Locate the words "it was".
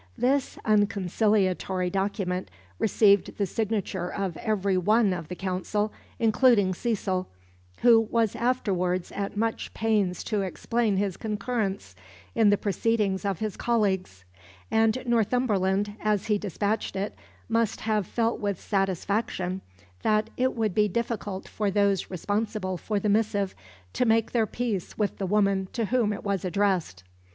26.11-26.43